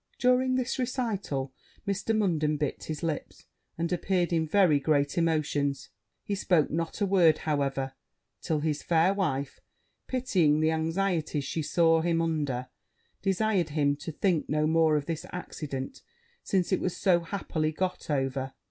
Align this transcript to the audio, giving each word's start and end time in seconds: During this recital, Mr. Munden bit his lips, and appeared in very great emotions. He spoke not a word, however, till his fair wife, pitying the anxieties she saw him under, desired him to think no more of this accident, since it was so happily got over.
During 0.17 0.55
this 0.55 0.79
recital, 0.79 1.53
Mr. 1.87 2.17
Munden 2.17 2.57
bit 2.57 2.85
his 2.85 3.03
lips, 3.03 3.45
and 3.77 3.93
appeared 3.93 4.33
in 4.33 4.47
very 4.47 4.79
great 4.79 5.15
emotions. 5.15 5.89
He 6.23 6.33
spoke 6.33 6.71
not 6.71 7.01
a 7.01 7.05
word, 7.05 7.37
however, 7.37 7.93
till 8.41 8.61
his 8.61 8.81
fair 8.81 9.13
wife, 9.13 9.59
pitying 10.07 10.59
the 10.59 10.71
anxieties 10.71 11.43
she 11.43 11.61
saw 11.61 12.01
him 12.01 12.19
under, 12.19 12.69
desired 13.21 13.69
him 13.69 13.95
to 13.97 14.11
think 14.11 14.49
no 14.49 14.65
more 14.65 14.95
of 14.97 15.05
this 15.05 15.23
accident, 15.31 16.01
since 16.43 16.71
it 16.71 16.79
was 16.81 16.97
so 16.97 17.19
happily 17.19 17.71
got 17.71 18.09
over. 18.09 18.53